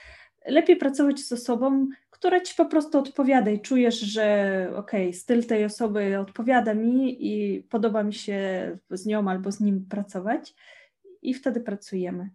[0.45, 5.45] lepiej pracować z osobą, która ci po prostu odpowiada i czujesz, że okej, okay, styl
[5.45, 8.39] tej osoby odpowiada mi i podoba mi się
[8.89, 10.55] z nią albo z nim pracować
[11.21, 12.29] i wtedy pracujemy.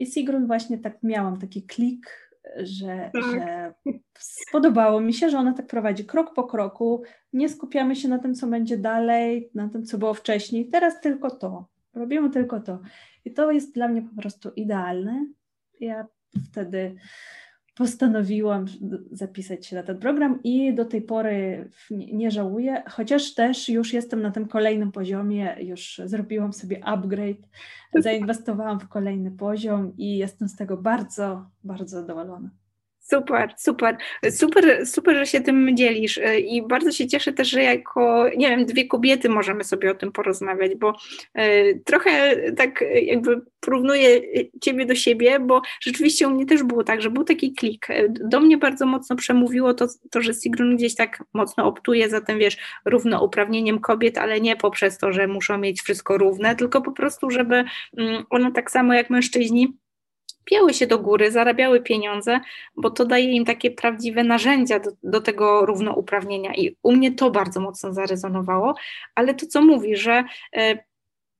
[0.00, 3.22] I Sigrun właśnie tak miałam taki klik, że, tak.
[3.24, 3.74] że
[4.18, 7.02] spodobało mi się, że ona tak prowadzi krok po kroku.
[7.32, 10.68] Nie skupiamy się na tym, co będzie dalej, na tym, co było wcześniej.
[10.68, 11.68] Teraz tylko to.
[11.94, 12.80] Robimy tylko to.
[13.24, 15.26] I to jest dla mnie po prostu idealne.
[15.80, 16.06] Ja
[16.50, 16.96] wtedy
[17.76, 18.64] postanowiłam
[19.12, 24.22] zapisać się na ten program i do tej pory nie żałuję, chociaż też już jestem
[24.22, 27.48] na tym kolejnym poziomie, już zrobiłam sobie upgrade,
[28.04, 32.50] zainwestowałam w kolejny poziom i jestem z tego bardzo, bardzo zadowolona.
[33.10, 33.96] Super, super,
[34.30, 38.48] super, super, że się tym dzielisz e, i bardzo się cieszę też, że jako, nie
[38.48, 40.96] wiem, dwie kobiety możemy sobie o tym porozmawiać, bo
[41.34, 44.20] e, trochę tak jakby porównuję
[44.62, 47.90] ciebie do siebie, bo rzeczywiście u mnie też było tak, że był taki klik.
[47.90, 52.20] E, do mnie bardzo mocno przemówiło to, to że Sigrun gdzieś tak mocno optuje za
[52.20, 56.92] tym, wiesz, równouprawnieniem kobiet, ale nie poprzez to, że muszą mieć wszystko równe, tylko po
[56.92, 57.64] prostu, żeby
[57.98, 59.76] mm, one tak samo jak mężczyźni
[60.46, 62.40] pięły się do góry, zarabiały pieniądze,
[62.76, 66.54] bo to daje im takie prawdziwe narzędzia do, do tego równouprawnienia.
[66.54, 68.74] I u mnie to bardzo mocno zarezonowało,
[69.14, 70.24] ale to, co mówi, że
[70.56, 70.78] e,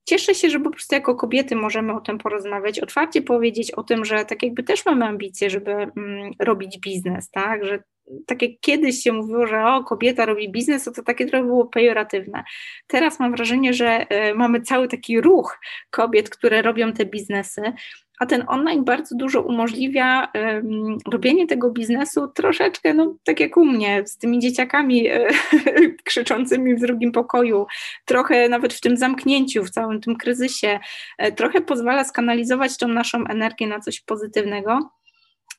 [0.05, 4.05] cieszę się, że po prostu jako kobiety możemy o tym porozmawiać, otwarcie powiedzieć o tym,
[4.05, 7.83] że tak jakby też mamy ambicje, żeby mm, robić biznes, tak, że
[8.27, 11.67] tak jak kiedyś się mówiło, że o, kobieta robi biznes, to, to takie trochę było
[11.67, 12.45] pejoratywne.
[12.87, 15.59] Teraz mam wrażenie, że y, mamy cały taki ruch
[15.91, 17.73] kobiet, które robią te biznesy
[18.19, 23.65] a ten online bardzo dużo umożliwia um, robienie tego biznesu troszeczkę, no tak jak u
[23.65, 25.27] mnie, z tymi dzieciakami e,
[26.05, 27.67] krzyczącymi w drugim pokoju,
[28.05, 30.81] trochę nawet w tym zamknięciu, w całym tym kryzysie,
[31.19, 34.91] e, trochę pozwala skanalizować tą naszą energię na coś pozytywnego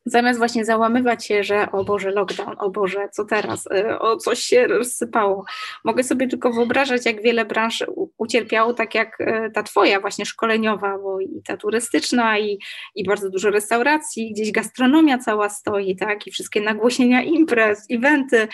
[0.10, 4.40] zamiast właśnie załamywać się, że o Boże, lockdown, o Boże, co teraz, y, o coś
[4.40, 5.46] się rozsypało.
[5.84, 7.84] Mogę sobie tylko wyobrażać, jak wiele branż
[8.18, 12.60] ucierpiało, tak jak y, ta twoja właśnie szkoleniowa, bo i ta turystyczna, i,
[12.96, 18.48] i bardzo dużo restauracji, gdzieś gastronomia cała stoi, tak, i wszystkie nagłośnienia imprez, eventy,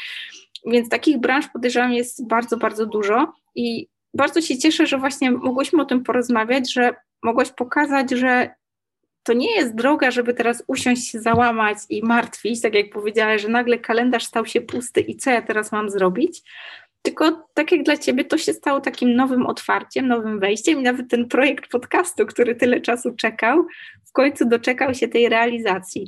[0.65, 3.33] więc takich branż podejrzewam jest bardzo, bardzo dużo.
[3.55, 8.49] I bardzo się cieszę, że właśnie mogłyśmy o tym porozmawiać, że mogłaś pokazać, że
[9.23, 13.79] to nie jest droga, żeby teraz usiąść, załamać i martwić, tak jak powiedziałeś, że nagle
[13.79, 16.41] kalendarz stał się pusty i co ja teraz mam zrobić,
[17.03, 21.09] tylko tak jak dla Ciebie to się stało takim nowym otwarciem, nowym wejściem i nawet
[21.09, 23.65] ten projekt podcastu, który tyle czasu czekał,
[24.05, 26.07] w końcu doczekał się tej realizacji.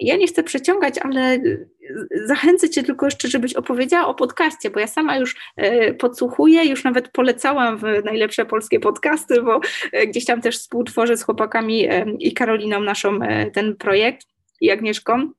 [0.00, 1.38] Ja nie chcę przeciągać, ale
[2.26, 6.84] zachęcę Cię tylko jeszcze, żebyś opowiedziała o podcaście, bo ja sama już e, podsłuchuję, już
[6.84, 9.60] nawet polecałam w najlepsze polskie podcasty, bo
[9.92, 11.88] e, gdzieś tam też współtworzę z chłopakami
[12.18, 14.26] i Karoliną naszą e, ten projekt
[14.60, 15.30] i Agnieszką,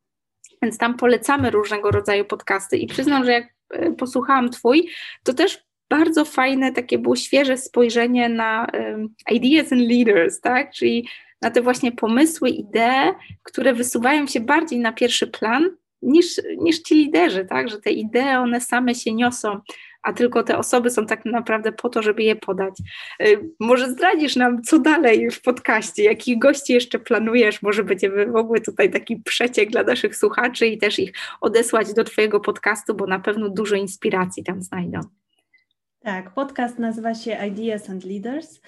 [0.62, 3.53] więc tam polecamy różnego rodzaju podcasty i przyznam, że jak
[3.98, 4.90] posłuchałam Twój,
[5.24, 10.72] to też bardzo fajne, takie było świeże spojrzenie na um, ideas and leaders, tak?
[10.72, 11.08] Czyli
[11.42, 15.70] na te właśnie pomysły, idee, które wysuwają się bardziej na pierwszy plan
[16.02, 17.70] niż, niż ci liderzy, tak?
[17.70, 19.60] Że te idee one same się niosą
[20.04, 22.74] a tylko te osoby są tak naprawdę po to, żeby je podać.
[23.22, 28.62] Y, może zdradzisz nam, co dalej w podcaście, jakich gości jeszcze planujesz, może będziemy mogły
[28.62, 33.20] tutaj taki przeciek dla naszych słuchaczy i też ich odesłać do Twojego podcastu, bo na
[33.20, 35.00] pewno dużo inspiracji tam znajdą.
[36.00, 38.62] Tak, podcast nazywa się Ideas and Leaders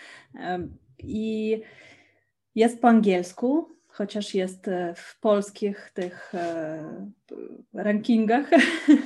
[0.99, 1.61] i
[2.55, 7.07] jest po angielsku, chociaż jest e, w polskich tych e,
[7.73, 8.49] rankingach,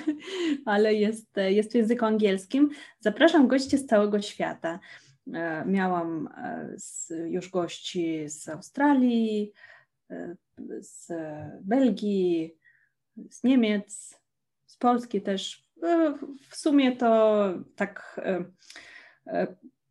[0.65, 2.69] ale jest, e, jest w języku angielskim.
[2.99, 4.80] Zapraszam gości z całego świata.
[5.65, 6.30] Miałam
[7.25, 9.54] już gości z Australii,
[10.80, 11.08] z
[11.62, 12.56] Belgii,
[13.30, 14.19] z Niemiec,
[14.65, 15.69] z Polski też.
[16.49, 17.43] W sumie to
[17.75, 18.21] tak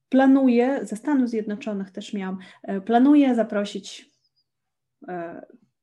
[0.08, 2.38] planuję, ze Stanów Zjednoczonych też miałam,
[2.84, 4.08] planuję zaprosić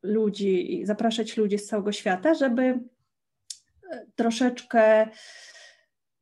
[0.06, 2.80] ludzi i zapraszać ludzi z całego świata, żeby e,
[4.16, 5.08] troszeczkę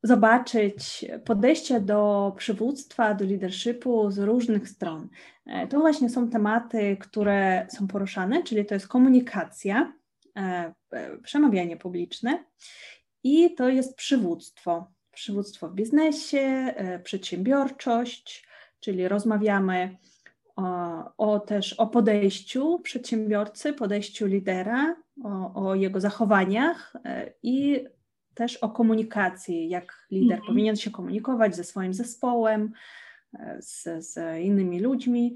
[0.03, 5.09] zobaczyć podejście do przywództwa, do leadershipu z różnych stron.
[5.45, 9.93] E, to właśnie są tematy, które są poruszane, czyli to jest komunikacja,
[11.23, 12.43] przemawianie publiczne
[13.23, 14.91] i to jest przywództwo.
[15.11, 18.47] Przywództwo w biznesie, przedsiębiorczość,
[18.79, 19.97] czyli rozmawiamy
[21.17, 27.85] o, też o podejściu przedsiębiorcy, podejściu lidera, o, o jego zachowaniach e, i
[28.33, 32.71] też o komunikacji, jak lider mm powinien się komunikować ze swoim zespołem,
[33.33, 35.35] e, z, z innymi ludźmi,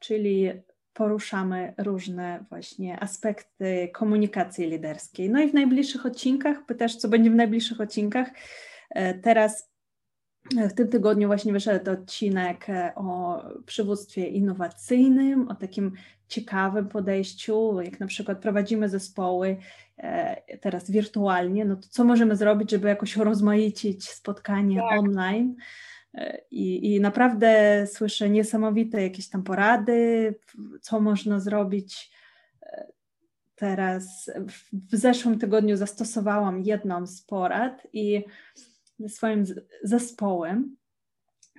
[0.00, 0.52] czyli
[0.92, 5.30] poruszamy różne właśnie aspekty komunikacji liderskiej.
[5.30, 8.28] No i w najbliższych odcinkach, pytasz, co będzie w najbliższych odcinkach.
[8.90, 9.70] E, teraz
[10.54, 15.92] w tym tygodniu właśnie wyszedł odcinek e, o przywództwie innowacyjnym, o takim
[16.28, 19.56] ciekawym podejściu, jak na przykład prowadzimy zespoły
[19.98, 24.98] e, teraz wirtualnie, no to co możemy zrobić, żeby jakoś rozmaicić spotkanie tak.
[25.00, 25.56] online.
[26.14, 30.34] E, I, I naprawdę słyszę niesamowite jakieś tam porady,
[30.80, 32.16] co można zrobić
[33.56, 38.24] teraz w- zeszłym tygodniu zastosowałam jedną z porad i
[39.08, 39.44] swoim
[39.82, 40.76] zespołem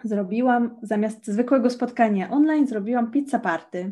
[0.04, 3.92] zrobiłam zamiast zwykłego spotkania online, zrobiłam pizza party.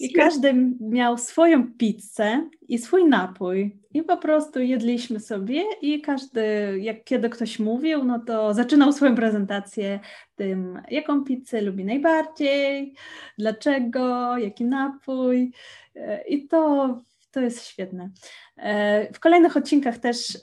[0.00, 3.80] I każdy miał swoją pizzę i swój napój.
[3.94, 6.42] I po prostu jedliśmy sobie i każdy,
[6.80, 10.00] jak kiedy ktoś mówił, no to zaczynał swoją prezentację
[10.34, 12.94] tym, jaką pizzę lubi najbardziej,
[13.38, 15.52] dlaczego, jaki napój.
[15.96, 16.98] E, I to,
[17.30, 18.10] to jest świetne.
[18.56, 20.38] E, W kolejnych odcinkach też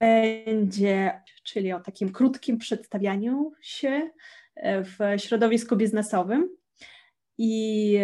[0.00, 4.10] będzie, czyli o takim krótkim przedstawianiu się
[4.54, 6.48] e, w środowisku biznesowym.
[7.38, 7.98] I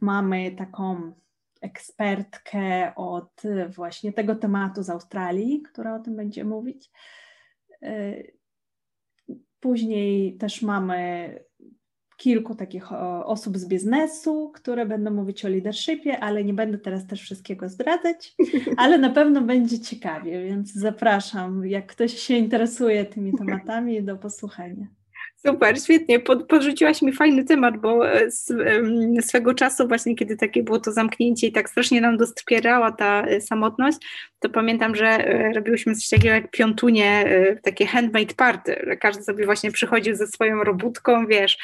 [0.00, 1.12] mamy taką
[1.60, 6.90] ekspertkę od właśnie tego tematu z Australii, która o tym będzie mówić.
[7.82, 8.14] E,
[9.60, 11.38] Później też mamy
[12.20, 12.92] kilku takich
[13.24, 18.36] osób z biznesu, które będą mówić o leadershipie, ale nie będę teraz też wszystkiego zdradzać,
[18.76, 24.99] ale na pewno będzie ciekawie, więc zapraszam, jak ktoś się interesuje tymi tematami, do posłuchania.
[25.46, 26.20] Super, świetnie.
[26.20, 28.30] Pod, podrzuciłaś mi fajny temat, bo e,
[29.20, 33.40] swego czasu właśnie, kiedy takie było to zamknięcie i tak strasznie nam doskierała ta e,
[33.40, 33.98] samotność,
[34.40, 37.24] to pamiętam, że e, robiłyśmy coś takiego jak piątunie,
[37.62, 41.58] takie handmade party, że każdy sobie właśnie przychodził ze swoją robótką, wiesz,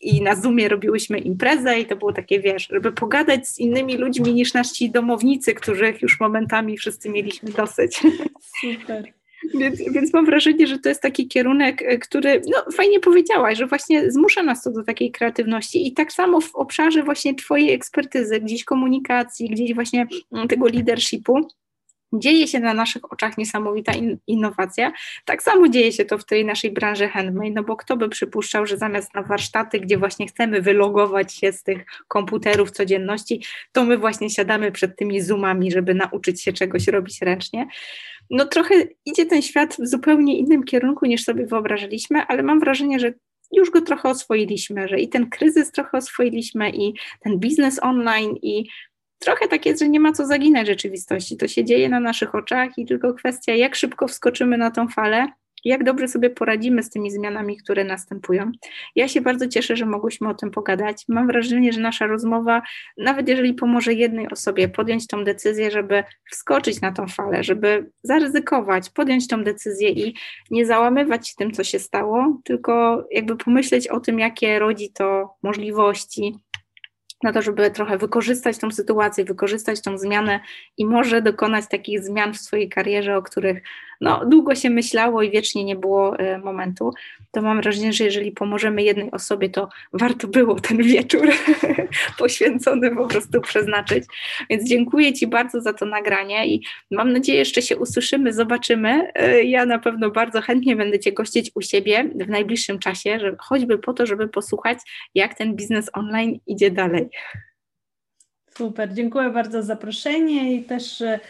[0.00, 4.34] i na Zoomie robiłyśmy imprezę i to było takie, wiesz, żeby pogadać z innymi ludźmi
[4.34, 8.00] niż nasi domownicy, których już momentami wszyscy mieliśmy dosyć.
[8.60, 9.19] Super.
[9.54, 13.66] Więc, więc mam wrażenie, że to jest taki kierunek, e, który, no fajnie powiedziałaś, że
[13.66, 15.86] właśnie zmusza nas to do takiej kreatywności.
[15.86, 21.48] I tak samo w obszarze właśnie Twojej ekspertyzy, gdzieś komunikacji, gdzieś właśnie mm, tego leadershipu,
[22.12, 24.92] dzieje się na naszych oczach niesamowita in, innowacja.
[25.24, 28.66] Tak samo dzieje się to w tej naszej branży handmade, no bo kto by przypuszczał,
[28.66, 33.98] że zamiast na warsztaty, gdzie właśnie chcemy wylogować się z tych komputerów codzienności, to my
[33.98, 37.66] właśnie siadamy przed tymi zoomami, żeby nauczyć się czegoś robić ręcznie.
[38.30, 38.74] No trochę
[39.06, 43.12] idzie ten świat w zupełnie innym kierunku niż sobie wyobrażaliśmy, ale mam wrażenie, że
[43.52, 48.64] już go trochę oswoiliśmy, że i ten kryzys trochę oswoiliśmy, i ten biznes online, i
[49.20, 51.36] trochę tak jest, że nie ma co zaginać rzeczywistości.
[51.36, 55.28] To się dzieje na naszych oczach i tylko kwestia, jak szybko wskoczymy na tą falę,
[55.64, 58.52] jak dobrze sobie poradzimy z tymi zmianami, które następują.
[58.96, 61.04] Ja się bardzo cieszę, że mogłyśmy o tym pogadać.
[61.08, 62.62] Mam wrażenie, że nasza rozmowa,
[62.98, 68.90] nawet jeżeli pomoże jednej osobie podjąć tą decyzję, żeby wskoczyć na tą falę, żeby zaryzykować,
[68.90, 70.14] podjąć tą decyzję i
[70.50, 75.34] nie załamywać się tym, co się stało, tylko jakby pomyśleć o tym, jakie rodzi to
[75.42, 76.34] możliwości,
[77.22, 80.40] na to, żeby trochę wykorzystać tą sytuację, wykorzystać tą zmianę
[80.76, 83.62] i może dokonać takich zmian w swojej karierze, o których
[84.00, 86.92] no, długo się myślało i wiecznie nie było e, momentu,
[87.30, 91.28] to mam wrażenie, że jeżeli pomożemy jednej osobie, to warto było ten wieczór
[92.18, 94.04] poświęcony po prostu przeznaczyć.
[94.50, 99.12] Więc dziękuję Ci bardzo za to nagranie i mam nadzieję, jeszcze się usłyszymy, zobaczymy.
[99.14, 103.78] E, Ja na pewno bardzo chętnie będę Cię gościć u siebie w najbliższym czasie, choćby
[103.78, 104.78] po to, żeby posłuchać,
[105.14, 107.08] jak ten biznes online idzie dalej.
[108.56, 111.20] Super, dziękuję bardzo za zaproszenie i też e,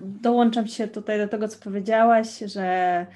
[0.00, 3.06] dołączam się tutaj do tego, co powiedziałaś, że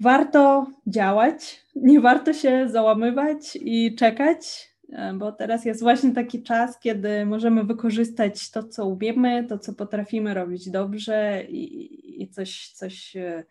[0.00, 6.78] warto działać, nie warto się załamywać i czekać, e, bo teraz jest właśnie taki czas,
[6.78, 13.16] kiedy możemy wykorzystać to, co umiemy, to, co potrafimy robić dobrze i, i coś, coś,
[13.16, 13.44] e,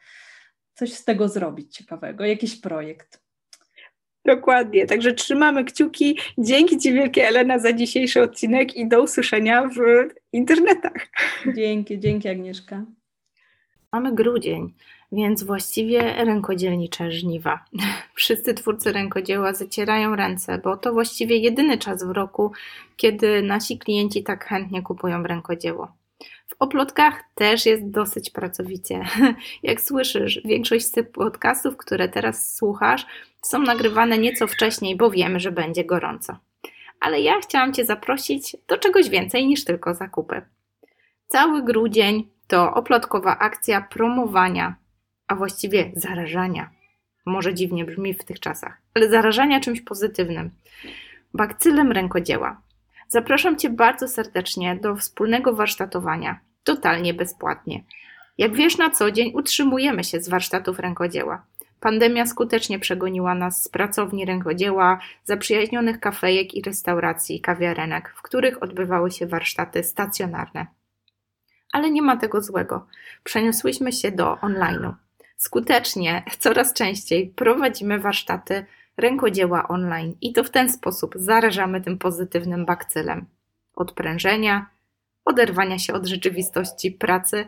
[0.74, 3.31] coś z tego zrobić ciekawego, jakiś projekt.
[4.26, 6.18] Dokładnie, także trzymamy kciuki.
[6.38, 9.80] Dzięki Ci wielkie Elena za dzisiejszy odcinek i do usłyszenia w
[10.34, 11.08] internetach.
[11.56, 12.86] Dzięki, dzięki Agnieszka.
[13.92, 14.74] Mamy grudzień,
[15.12, 17.66] więc właściwie rękodzielnicze żniwa.
[18.16, 22.52] Wszyscy twórcy rękodzieła zacierają ręce, bo to właściwie jedyny czas w roku,
[22.98, 25.92] kiedy nasi klienci tak chętnie kupują rękodzieło.
[26.48, 29.02] W oplotkach też jest dosyć pracowicie.
[29.64, 33.06] Jak słyszysz, większość z tych podcastów, które teraz słuchasz,
[33.42, 36.38] są nagrywane nieco wcześniej, bo wiemy, że będzie gorąco.
[37.00, 40.42] Ale ja chciałam Cię zaprosić do czegoś więcej niż tylko zakupy.
[41.28, 44.76] Cały grudzień to oplotkowa akcja promowania,
[45.28, 46.70] a właściwie zarażania.
[47.26, 50.52] Może dziwnie brzmi w tych czasach, ale zarażania czymś pozytywnym.
[51.34, 52.62] Bakcylem rękodzieła.
[53.08, 57.84] Zapraszam Cię bardzo serdecznie do wspólnego warsztatowania, totalnie bezpłatnie.
[58.38, 61.46] Jak wiesz, na co dzień utrzymujemy się z warsztatów rękodzieła.
[61.82, 69.12] Pandemia skutecznie przegoniła nas z pracowni rękodzieła, zaprzyjaźnionych kafejek i restauracji, kawiarenek, w których odbywały
[69.12, 70.68] się warsztaty stacjonarne.
[71.74, 72.88] Ale nie ma tego złego.
[73.24, 74.94] Przeniosłyśmy się do online'u.
[75.38, 78.66] Skutecznie, coraz częściej prowadzimy warsztaty
[78.98, 83.26] rękodzieła online i to w ten sposób zarażamy tym pozytywnym bakcylem.
[83.76, 84.66] Odprężenia,
[85.26, 87.48] oderwania się od rzeczywistości pracy,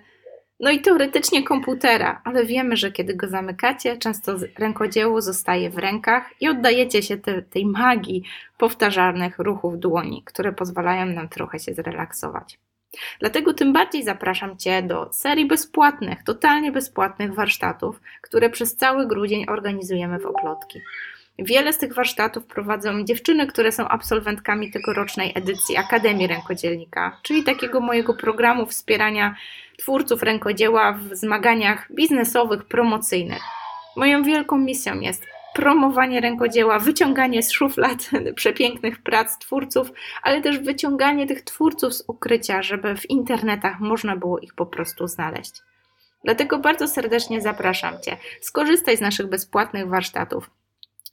[0.60, 6.30] no i teoretycznie komputera, ale wiemy, że kiedy go zamykacie, często rękodzieło zostaje w rękach
[6.42, 8.24] i oddajecie się te, tej magii
[8.58, 12.60] powtarzalnych ruchów dłoni, które pozwalają nam trochę się zrelaksować.
[13.20, 19.46] Dlatego tym bardziej zapraszam Cię do serii bezpłatnych, totalnie bezpłatnych warsztatów, które przez cały grudzień
[19.50, 20.80] organizujemy w Oplotki.
[21.40, 27.80] Wiele z tych warsztatów prowadzą dziewczyny, które są absolwentkami tegorocznej edycji Akademii Rękodzielnika, czyli takiego
[27.80, 29.36] mojego programu wspierania
[29.84, 33.44] twórców rękodzieła w zmaganiach biznesowych, promocyjnych.
[33.96, 35.26] Moją wielką misją jest
[35.56, 42.62] promowanie rękodzieła, wyciąganie z szuflad przepięknych prac twórców, ale też wyciąganie tych twórców z ukrycia,
[42.62, 45.62] żeby w internetach można było ich po prostu znaleźć.
[46.24, 48.18] Dlatego bardzo serdecznie zapraszam Cię.
[48.42, 50.50] Skorzystaj z naszych bezpłatnych warsztatów.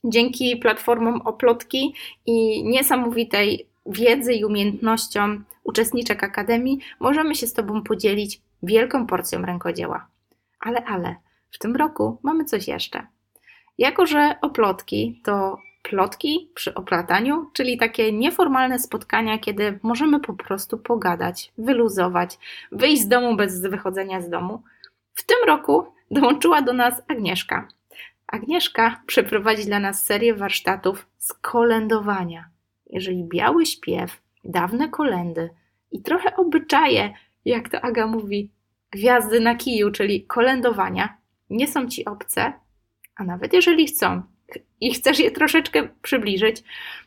[0.03, 1.93] Dzięki platformom Oplotki
[2.25, 10.07] i niesamowitej wiedzy i umiejętnościom uczestniczek Akademii możemy się z Tobą podzielić wielką porcją rękodzieła.
[10.59, 11.15] Ale, ale,
[11.51, 13.07] w tym roku mamy coś jeszcze.
[13.77, 20.77] Jako, że oplotki to plotki przy oplataniu, czyli takie nieformalne spotkania, kiedy możemy po prostu
[20.77, 22.39] pogadać, wyluzować,
[22.71, 24.63] wyjść z domu bez wychodzenia z domu.
[25.13, 27.67] W tym roku dołączyła do nas Agnieszka.
[28.27, 32.50] Agnieszka przeprowadzi dla nas serię warsztatów z kolędowania.
[32.91, 35.49] Jeżeli biały śpiew, dawne kolendy
[35.91, 37.13] i trochę obyczaje,
[37.45, 38.51] jak to Aga mówi,
[38.91, 41.17] gwiazdy na kiju, czyli kolędowania,
[41.49, 42.53] nie są ci obce,
[43.15, 44.21] a nawet jeżeli chcą
[44.81, 46.63] i chcesz je troszeczkę przybliżyć,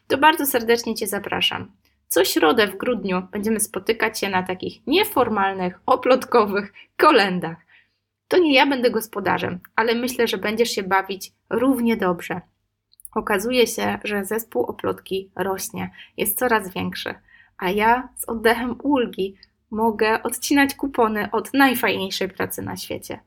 [0.07, 1.72] to bardzo serdecznie Cię zapraszam.
[2.09, 7.57] Co środę w grudniu będziemy spotykać się na takich nieformalnych, oplotkowych kolendach.
[8.28, 12.41] To nie ja będę gospodarzem, ale myślę, że będziesz się bawić równie dobrze.
[13.15, 17.15] Okazuje się, że zespół oplotki rośnie, jest coraz większy,
[17.59, 19.37] a ja z oddechem ulgi
[19.71, 23.21] mogę odcinać kupony od najfajniejszej pracy na świecie.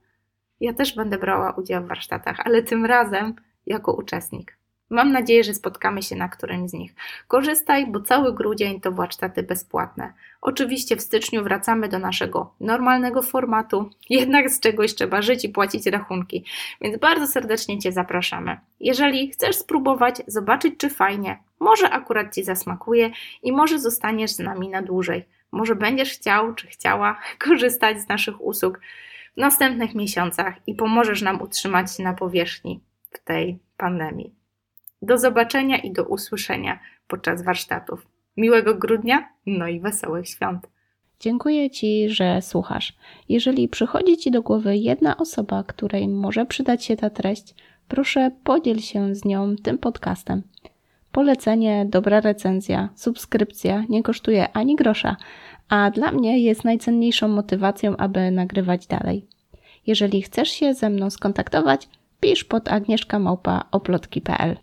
[0.60, 3.36] Ja też będę brała udział w warsztatach, ale tym razem
[3.66, 4.57] jako uczestnik.
[4.90, 6.96] Mam nadzieję, że spotkamy się na którymś z nich.
[7.28, 10.14] Korzystaj, bo cały grudzień to warsztaty bezpłatne.
[10.42, 15.86] Oczywiście w styczniu wracamy do naszego normalnego formatu, jednak z czegoś trzeba żyć i płacić
[15.86, 16.46] rachunki,
[16.82, 18.58] więc bardzo serdecznie Cię zapraszamy.
[18.80, 23.12] Jeżeli chcesz spróbować, zobaczyć czy fajnie, może akurat Ci zasmakuje
[23.44, 25.26] i może zostaniesz z nami na dłużej.
[25.52, 28.80] Może będziesz chciał czy chciała korzystać z naszych usług
[29.38, 32.80] w następnych miesiącach i pomożesz nam utrzymać się na powierzchni
[33.12, 34.37] w tej pandemii.
[35.02, 38.08] Do zobaczenia i do usłyszenia podczas warsztatów.
[38.38, 40.68] Miłego grudnia, no i wesołych świąt.
[41.20, 42.94] Dziękuję Ci, że słuchasz.
[43.30, 47.56] Jeżeli przychodzi Ci do głowy jedna osoba, której może przydać się ta treść,
[47.88, 50.44] proszę podziel się z nią tym podcastem.
[51.12, 55.18] Polecenie, dobra recenzja, subskrypcja nie kosztuje ani grosza,
[55.70, 59.26] a dla mnie jest najcenniejszą motywacją, aby nagrywać dalej.
[59.88, 61.90] Jeżeli chcesz się ze mną skontaktować,
[62.20, 64.58] pisz pod agnieszkamałpa.oplotki.pl